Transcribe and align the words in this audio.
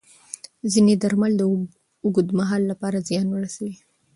ځینې 0.71 0.93
درمل 1.03 1.33
د 1.37 1.41
اوږد 2.03 2.27
مهال 2.39 2.61
لپاره 2.71 3.05
زیان 3.09 3.27
رسوي. 3.43 3.75